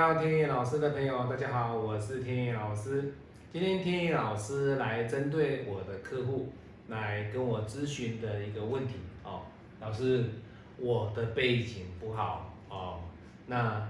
[0.00, 3.12] 到天野老师的朋友，大家好，我是天野老师。
[3.52, 6.50] 今天天野老师来针对我的客户
[6.88, 9.42] 来跟我咨询的一个问题哦，
[9.78, 10.24] 老师，
[10.78, 13.00] 我的背景不好哦，
[13.46, 13.86] 那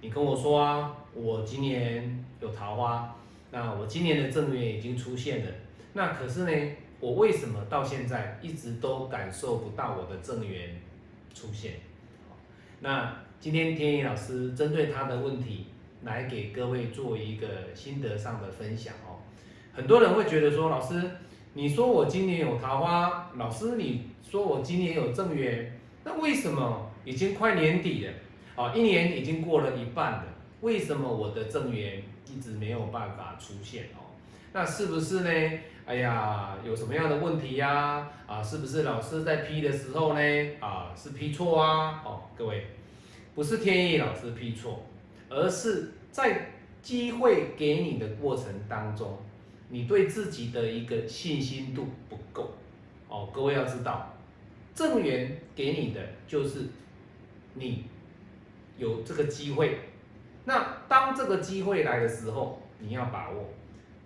[0.00, 3.14] 你跟我说啊，我今年有桃花，
[3.52, 5.52] 那我今年的正缘已经出现了，
[5.92, 10.76] 那可是呢，我为什么到现在一直都感受不到我的正缘
[11.32, 11.74] 出现？
[12.80, 15.66] 那今天天野老师针对他的问题
[16.04, 19.18] 来给各位做一个心得上的分享哦。
[19.72, 21.10] 很多人会觉得说，老师，
[21.54, 28.12] 你说我今年有桃花，老师你说我今年有正缘，那为什么已经快年底了，
[28.54, 30.24] 啊，一年已经过了一半了，
[30.60, 32.00] 为什么我的正缘
[32.32, 34.14] 一直没有办法出现哦？
[34.52, 35.58] 那是不是呢？
[35.84, 38.08] 哎呀，有什么样的问题呀？
[38.24, 40.20] 啊，是不是老师在批的时候呢？
[40.60, 42.00] 啊，是批错啊？
[42.04, 42.68] 哦，各位。
[43.34, 44.82] 不是天意老师批错，
[45.28, 46.50] 而是在
[46.82, 49.18] 机会给你的过程当中，
[49.68, 52.52] 你对自己的一个信心度不够。
[53.08, 54.14] 哦，各位要知道，
[54.74, 56.66] 正缘给你的就是
[57.54, 57.84] 你
[58.78, 59.78] 有这个机会。
[60.44, 63.50] 那当这个机会来的时候，你要把握。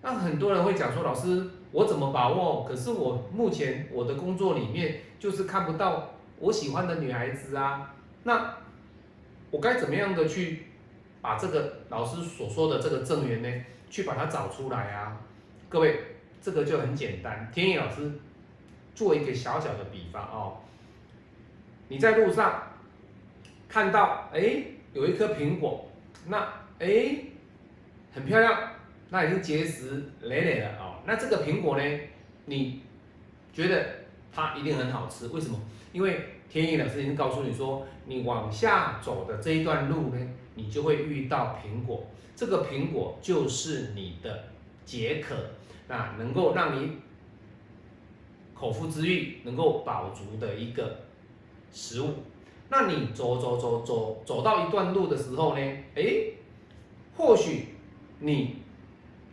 [0.03, 2.65] 那很多人会讲说，老师，我怎么把握？
[2.65, 7.95] 可是我目前我的工作里面就是看不到我喜欢的女孩子啊。
[8.25, 8.57] 那
[9.51, 10.67] 我该怎么样的去
[11.21, 15.21] 把这个老师所说的这个正缘呢，去把它找出来啊？
[15.69, 16.01] 各位，
[16.41, 17.51] 这个就很简单。
[17.53, 18.11] 天意老师
[18.95, 20.59] 做一个小小的比方哦，
[21.89, 22.63] 你在路上
[23.69, 25.91] 看到哎有一颗苹果，
[26.27, 26.47] 那
[26.79, 27.17] 哎
[28.13, 28.73] 很漂亮，
[29.11, 30.97] 那已经结实累累了哦。
[31.05, 32.01] 那这个苹果呢，
[32.47, 32.83] 你
[33.53, 33.85] 觉得
[34.33, 35.27] 它一定很好吃？
[35.29, 35.61] 为什么？
[35.93, 36.21] 因为
[36.63, 40.17] 天意老师已经告诉你说，你往下走的这一段路呢，
[40.55, 42.07] 你就会遇到苹果。
[42.35, 44.45] 这个苹果就是你的
[44.87, 45.35] 解渴，
[45.87, 46.93] 那能够让你
[48.55, 51.01] 口腹之欲能够饱足的一个
[51.71, 52.15] 食物。
[52.71, 55.61] 那你走走走走走到一段路的时候呢，
[55.95, 56.05] 哎，
[57.15, 57.67] 或许
[58.21, 58.63] 你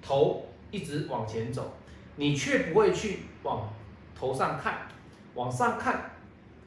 [0.02, 1.72] 头一直往前走，
[2.18, 3.74] 你却不会去往
[4.14, 4.90] 头上看，
[5.36, 6.12] 往上看。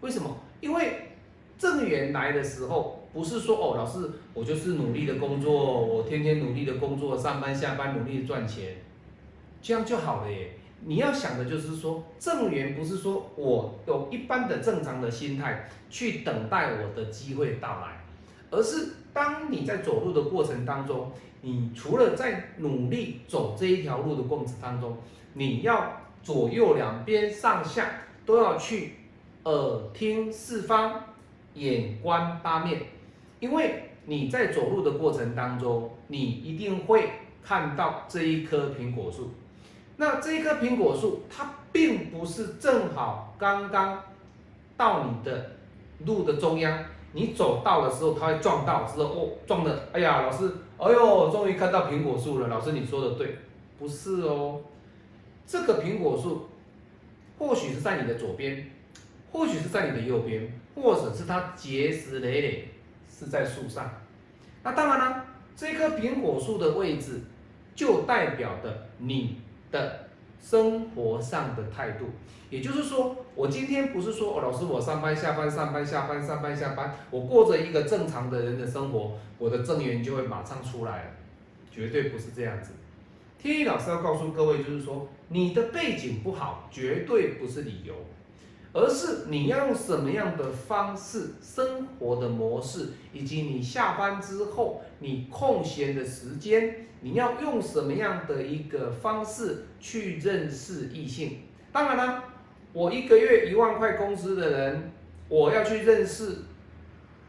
[0.01, 0.35] 为什么？
[0.61, 1.11] 因为
[1.59, 8.77] 正缘来的时候，不是说哦，老师，我就是努力的工作，我天天努力的工作，上班下班努力的赚钱，
[9.63, 10.53] 这样就好了耶。
[10.85, 18.05] 你要想的就是说，正缘不是说我有一般的正常的心态去等待我的机会到来，
[18.51, 24.97] 而是当你在走路的过程当中，你除了在努力走这一条路的过程当中，
[25.33, 27.89] 你要左右两边上下
[28.27, 28.93] 都要去。
[29.47, 31.01] 耳听四方，
[31.55, 32.83] 眼观八面，
[33.39, 37.09] 因为你在走路的过程当中，你一定会
[37.45, 39.31] 看到这一棵苹果树。
[39.99, 44.03] 那这一棵苹果树，它并不是正好刚刚
[44.77, 45.53] 到你的
[46.05, 52.49] 路的中央，你走到的时候，它会撞到之后，哦，撞的，哎呀，老师，哎呦，终于看到苹果树了。
[52.49, 53.39] 老师，你说的对，
[53.79, 54.61] 不是哦，
[55.47, 56.49] 这个苹果树
[57.39, 58.73] 或许是在你的左边。
[59.37, 62.69] 或许是在你的右边，或者是它结实累累
[63.07, 63.91] 是在树上。
[64.63, 67.21] 那当然了，这棵苹果树的位置
[67.75, 70.09] 就代表的你的
[70.41, 72.07] 生活上的态度。
[72.49, 81.11] 也就是说，我今天不是说哦，老师我上班下班上班下班上班下班，我过着一个正常的人的生活，我的正缘就会马上出来了，
[81.71, 82.71] 绝对不是这样子。
[83.39, 87.95] 天意老师要告诉各位，就是说你的背景不好，绝对不是理由。
[88.77, 101.39] 而是你要用什么样的方式生活的模式，以及你下班之后你空闲的时间，你要用什么样的一个方式去认识异性？
[101.73, 102.25] 当然了，
[102.75, 104.93] 我一个月一万块工资的人，
[105.31, 106.43] 我要去认识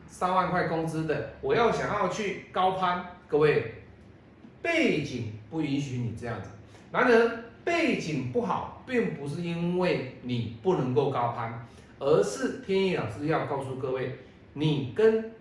[0.05, 3.75] 三万块工资的，我要想要去高攀，各位
[4.61, 6.49] 背景不允许你这样子，
[6.91, 7.46] 男人。
[7.67, 11.67] 背景不好，并不是因为你不能够高攀，
[11.99, 14.19] 而是天意老师要告诉各位，
[14.53, 15.33] 你跟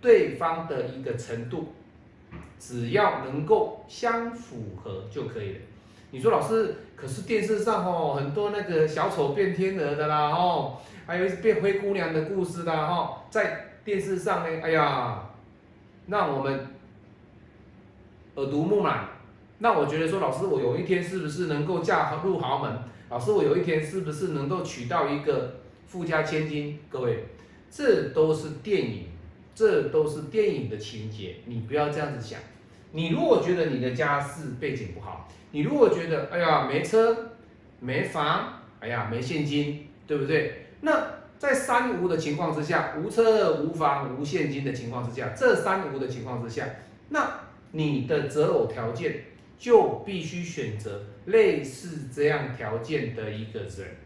[0.00, 1.72] 对方的一个程度，
[2.56, 5.58] 只要能够相符合就可以了。
[6.12, 15.28] 你说老师，可是电视上哦，很多那个小丑变天鹅的啦，哦，还有变灰姑娘的故事啦，哈，在电视上呢，哎呀，
[16.06, 16.68] 让我们
[18.36, 19.08] 耳濡目染。
[19.62, 22.78] 那我觉得说，老师，我有一天是不是能够嫁入豪门？
[23.08, 26.80] 老师，我有一天是不是能够娶到一个富家千金？
[26.90, 27.26] 各位，
[27.70, 29.04] 这都是电影
[29.54, 32.40] 这都是电影的情节，你不要这样子想。
[32.90, 37.16] 你如果觉得你的家世背景不好，你如果觉得哎呀没车
[37.78, 40.66] 没房，哎呀没现金，对不对？
[40.80, 41.06] 那
[41.38, 46.66] 在三无的情况之下，无车无房无现金的情况之下，这三无的情况之下，
[47.10, 47.30] 那
[47.70, 49.22] 你的择偶条件
[49.62, 53.96] 就必须选择类似这样条件的一个人。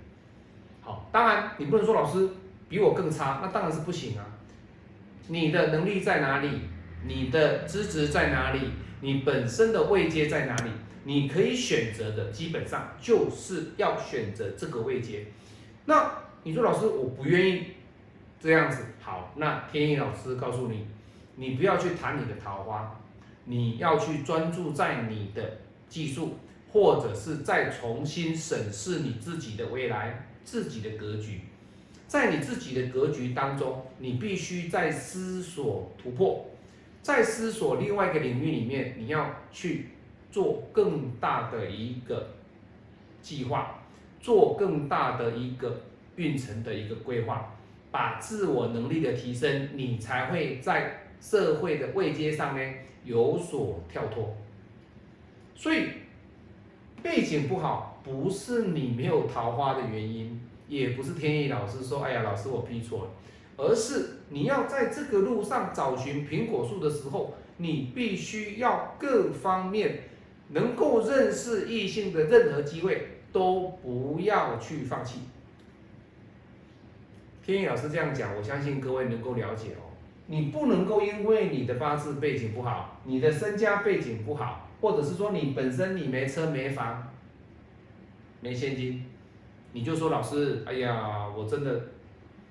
[0.82, 2.28] 好，当然你不能说老师
[2.68, 4.26] 比我更差，那当然是不行啊。
[5.28, 6.60] 你的能力在哪里？
[7.06, 8.70] 你的资质在哪里？
[9.00, 10.70] 你本身的位阶在哪里？
[11.04, 15.24] 你可以选择的，基本上就是要选择这个位阶。
[15.86, 16.12] 那
[16.42, 17.62] 你说老师，我不愿意
[18.38, 18.84] 这样子。
[19.00, 20.86] 好，那天意老师告诉你，
[21.36, 23.00] 你不要去谈你的桃花，
[23.46, 25.58] 你要去专注在你的
[25.88, 26.34] 技术，
[26.70, 31.40] 或者是再重新审视你自己的未来、自己的格局。
[32.06, 36.46] 在你自己的格局当中，你必须在思索突破，
[37.02, 39.88] 在思索另外一个领域里面，你要去
[40.30, 42.34] 做更大的一个
[43.22, 43.82] 计划，
[44.20, 45.82] 做更大的一个
[46.14, 47.56] 运程的一个规划，
[47.90, 52.74] 把自我能力的提升，你才会在社会的位阶上呢
[53.06, 54.34] 有所跳脱。
[55.54, 55.88] 所以
[57.02, 60.38] 背景不好，不是你没有桃花的原因。
[60.68, 63.10] 也不是天意老师说，哎呀，老师我批错了，
[63.56, 70.00] 而是你要在这个路上找寻苹果树的时候，你必须要各方面
[70.48, 75.20] 能够认识异性的任何机会都不要去放弃。
[77.44, 79.85] 天意老师这样讲，我相信各位能够了解哦。
[80.26, 87.12] 你不能够因为你的八字背景不好，你的身家背景不好，或者是说你本身你没车没房，
[88.40, 89.04] 没现金。
[89.72, 91.88] 你就说老师，哎呀，我真的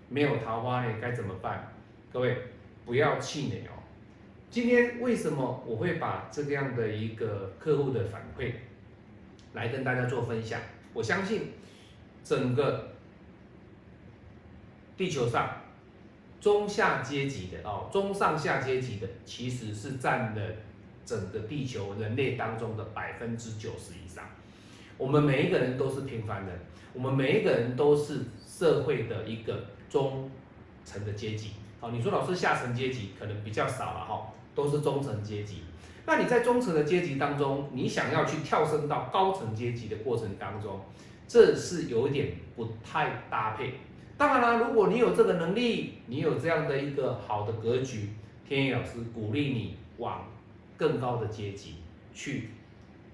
[0.09, 1.73] 没有桃花呢，该怎么办？
[2.13, 2.37] 各位
[2.85, 3.73] 不要气馁哦。
[4.49, 8.51] 今天为什么我会把这样的一个客户的反馈
[9.53, 10.61] 来跟大家做分享？
[10.93, 11.51] 我相信
[12.23, 12.91] 整个
[14.95, 15.49] 地球上
[16.45, 20.41] 中下阶级的哦，中上下阶级的其实是占了
[21.03, 24.23] 整个地球人类当中的百分之九十以上。
[24.95, 26.59] 我们每一个人都是平凡人。
[26.93, 30.29] 我们每一个人都是社会的一个中
[30.83, 35.63] 层的阶级，好，你说老师下层阶级可能比较少了哈，都是中层阶级。
[36.05, 40.79] 那你在中层的阶级当中，你想要去跳升到高层阶级的过程当中，
[41.27, 43.79] 这是有点不太搭配。
[44.17, 48.09] 当然啦，如果你有这个能力，你有这样的一个好的格局，
[48.47, 50.25] 天意老师鼓励你往
[50.77, 51.75] 更高的阶级
[52.13, 52.49] 去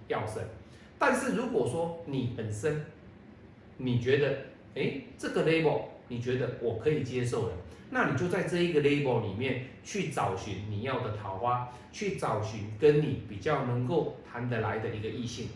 [0.07, 0.43] 要升。
[0.99, 2.85] 但是如果说你本身，
[3.77, 4.37] 你觉得，
[4.75, 7.53] 哎，这个 label 你觉得我可以接受的，
[7.89, 15.47] 那你就在这一个 label 里面去找寻你要的桃花，去找寻跟你比较能够谈得来的一个异性。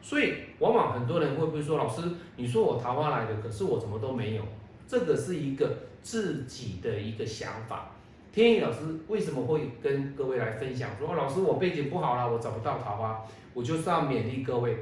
[0.00, 2.02] 所以，往往很多人会不会说，老师，
[2.36, 4.42] 你说我桃花来的，可是我什么都没有，
[4.86, 7.90] 这个是一个自己的一个想法。
[8.32, 14.76] 天意老师为什么会跟各位来分享说，老师我背景不好了，我找不到桃花，我就是要勉励各位。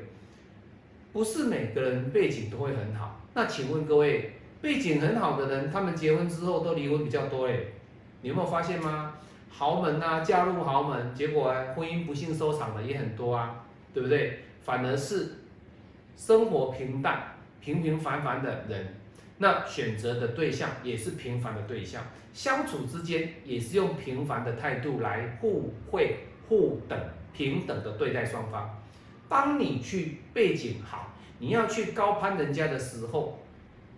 [1.12, 3.20] 不是每个人背景都会很好。
[3.34, 4.32] 那请问各位，
[4.62, 7.58] 背景很好的人，他们结婚之后都离婚比较多哎，
[8.22, 9.14] 你有没有发现吗？
[9.50, 14.38] 豪门呐，嫁入豪门，结果啊婚姻不幸收场的也很多啊，对不对？
[14.62, 15.32] 反而是
[16.16, 18.94] 生活平淡、平平凡凡的人，
[19.38, 26.98] 那选择的对象也是平凡的对象，相处之间也是用平凡的态度来互惠、互等、
[27.32, 28.78] 平等的对待双方。
[29.28, 33.40] 当你去背景好，你要去高攀人家的时候，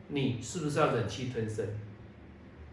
[0.09, 1.67] 你是不是要忍气吞声？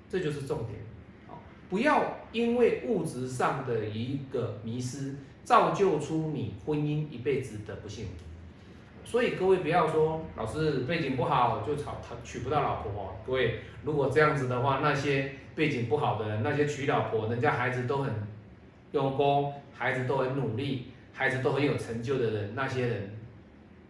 [0.10, 0.80] 这就是重点。
[1.28, 8.06] 好，不要因为物质上的一个迷失，造就出你婚姻一辈子的不幸。
[9.04, 13.16] 所以各位不要说老师背景不好就吵他娶不到老婆哦。
[13.26, 18.14] 各位如果这样子的话，那些背景不好的人，那些娶老婆，人家孩子都很
[18.92, 20.88] 用功，孩子都很努力。
[21.14, 23.12] 孩子都很有成就的人，那些人，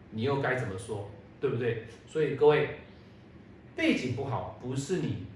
[0.10, 1.86] 你又该怎么说，对不对？
[2.06, 2.80] 所以各位，
[3.74, 5.28] 背景不好不是你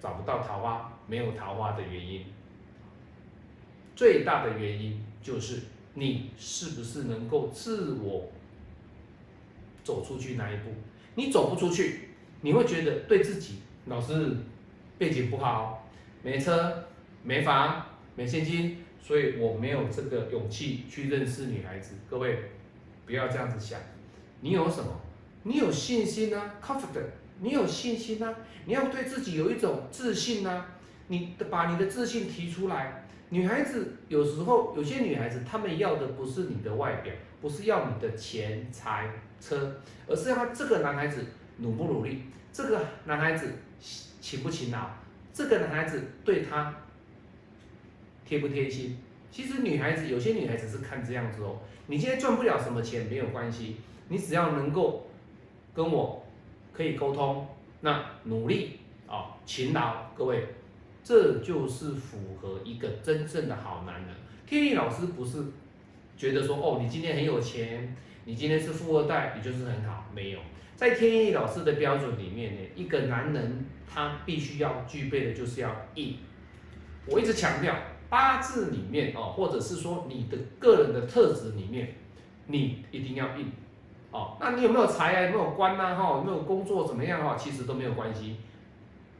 [0.00, 2.24] 找不到桃花、没有桃花的原因，
[3.94, 5.60] 最大的原因就是
[5.94, 8.32] 你是不是能够自我
[9.84, 10.70] 走出去那一步？
[11.14, 12.10] 你走不出去，
[12.40, 14.36] 你会觉得对自己老是
[14.98, 15.88] 背景不好，
[16.22, 16.84] 没车、
[17.22, 17.84] 没房、
[18.16, 18.78] 没现金。
[19.02, 21.94] 所以我没有这个勇气去认识女孩子。
[22.08, 22.50] 各位，
[23.06, 23.80] 不要这样子想。
[24.42, 25.00] 你有什么？
[25.42, 27.08] 你有信心啊，confident。
[27.40, 28.34] 你有信心啊，
[28.66, 30.76] 你要对自己有一种自信啊。
[31.08, 33.08] 你的把你的自信提出来。
[33.32, 39.08] 女孩子有时候有些女孩子，她们要的不是你的外表，不是要你的钱财
[39.40, 41.24] 车，而是要这个男孩子
[41.58, 43.52] 努不努力，这个男孩子
[44.20, 44.90] 勤不勤劳，
[45.32, 46.74] 这个男孩子对她
[48.26, 48.98] 贴不贴心。
[49.30, 53.76] 其实女孩子有些女孩子是看这样子哦，你今天赚不了什么钱没有关系，
[54.08, 55.06] 你只要能够
[55.72, 56.26] 跟我
[56.72, 57.46] 可以沟通，
[57.80, 60.44] 那努力啊勤劳，各位。
[61.02, 64.14] 这就是符合一个真正的好男人。
[64.46, 65.42] 天意老师不是
[66.16, 70.04] 觉得说哦，你今天很有钱，你今天是富二代，你就是很好。
[70.14, 70.38] 没有，
[70.76, 76.16] 在天意老师的标准里面呢，一个男人他必须要具备的就是要硬。
[77.06, 77.74] 我一直强调，
[78.08, 81.94] 八字里面哦，或者是说你的个人的特质里面，
[82.46, 83.50] 你一定要硬。
[84.10, 85.22] 哦，那你有没有财啊？
[85.22, 85.94] 有没有官呐？
[85.94, 87.22] 哈，有没有工作怎么样？
[87.22, 88.36] 哈，其实都没有关系。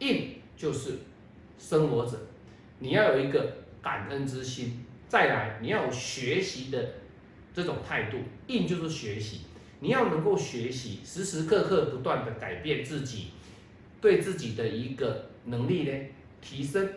[0.00, 0.98] 硬就是。
[1.60, 2.18] 生活者，
[2.78, 6.94] 你要有一个感恩之心，再来你要有学习的
[7.52, 9.42] 这种态度，硬就是学习，
[9.80, 13.28] 你要能够学习，时时刻刻不断的改变自己，
[14.00, 15.92] 对自己的一个能力呢
[16.40, 16.88] 提升，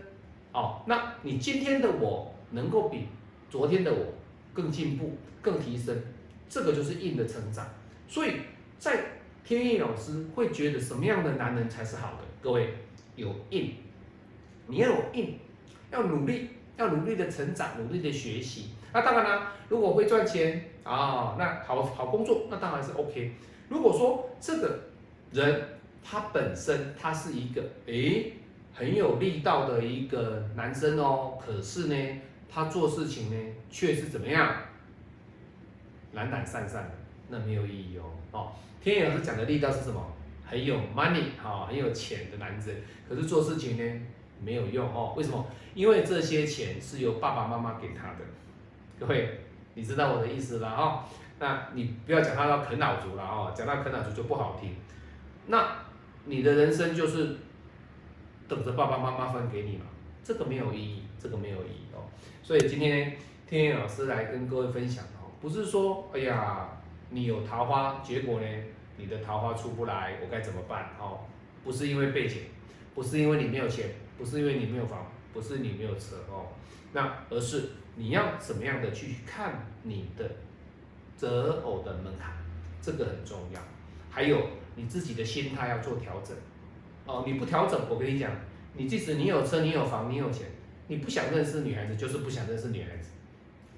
[0.54, 3.08] 哦，那你今天的我能够比
[3.50, 4.14] 昨天的我
[4.54, 6.02] 更进步、更提升，
[6.48, 7.68] 这个就是硬的成长。
[8.08, 8.38] 所以
[8.80, 9.04] 在
[9.44, 12.20] 天意老师会觉得什么样的男人才是好的？
[12.42, 12.74] 各位
[13.18, 13.74] 有硬。
[14.68, 15.38] 你要有硬，
[15.92, 18.70] 要努力，要努力的成长，努力的学习。
[18.94, 23.34] 那当然啦，如果会赚钱啊，那好好工作，那当然是 OK。
[23.70, 24.80] 如果说这个
[25.32, 25.62] 人
[26.04, 28.34] 他本身他是一个诶
[28.74, 34.56] 很有力道的一个男生哦，可是呢，他做事情呢却是怎么样
[36.14, 36.92] 懒懒散散的，
[37.30, 38.04] 那没有意义哦。
[38.32, 38.52] 哦，
[38.82, 40.06] 天野老师讲的力道是什么？
[40.46, 42.76] 很有 money 哈，很有钱的男子，
[43.10, 44.02] 可是做事情呢？
[44.44, 45.46] 没有用哦，为什么？
[45.74, 48.20] 因为这些钱是由爸爸妈妈给他的，
[49.00, 49.40] 各位，
[49.74, 51.04] 你知道我的意思了哦。
[51.40, 54.76] 那你不要讲他要啃老族了哦，讲到啃老族就不好听。
[55.48, 55.68] 那
[56.26, 57.36] 你的人生就是
[58.48, 59.86] 等着爸爸妈妈分给你嘛，
[60.24, 62.06] 这个没有意义，这个没有意义哦。
[62.44, 66.70] 所以今天天野老师来跟各位分享哦，不是说哎呀
[67.10, 68.48] 你有桃花，结果呢
[68.96, 71.20] 你的桃花出不来，我该怎么办哦？
[71.64, 72.44] 不是因为背景，
[72.94, 73.90] 不是因为你没有钱。
[74.18, 76.48] 不是因为你没有房，不是你没有车哦，
[76.94, 80.30] 那而是你要怎么样的去看你的
[81.16, 82.34] 择偶的门槛，
[82.82, 83.60] 这个很重要。
[84.10, 86.36] 还有你自己的心态要做调整
[87.06, 88.32] 哦，你不调整，我跟你讲，
[88.76, 90.48] 你即使你有车，你有房，你有钱，
[90.88, 93.10] 你不想认识女孩子，就是不想认识女孩子。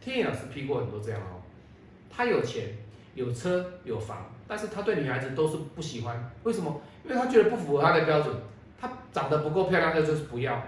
[0.01, 1.41] 天野老师批过很多这样哦，
[2.09, 2.77] 他有钱、
[3.15, 6.81] 有车、有房，但是他对女孩子都是不喜欢，为什么？
[7.03, 8.35] 因为他觉得不符合他的标准。
[9.15, 10.62] 长得不够漂亮，那就是不要。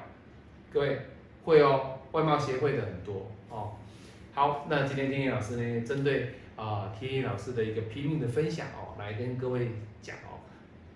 [0.71, 1.01] 各位
[1.43, 3.73] 会哦，外貌协会的很多哦。
[4.33, 9.67] 好，那今天天野老师呢，针对啊天野老师的一个拼命的分享哦，来跟各位
[10.01, 10.39] 讲哦，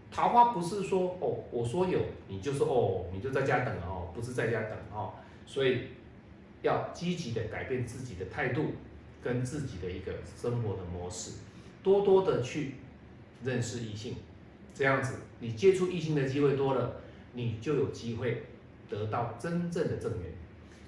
[0.09, 5.11] 桃花不是说哦，我说有，你就是哦，你就在家等哦，不是在家等哦，
[5.45, 5.89] 所以
[6.61, 8.75] 要积极的改变自己的态度
[9.21, 11.39] 跟自己的一个生活的模式，
[11.83, 12.75] 多多的去
[13.43, 14.15] 认识异性。
[14.73, 17.01] 这样子，你接触异性的机会多了，
[17.33, 18.43] 你就有机会
[18.89, 20.31] 得到真正的正缘。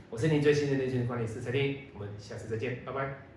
[0.09, 3.32] 我是您最新的内心管理师蔡丁，我们下次再见，拜拜。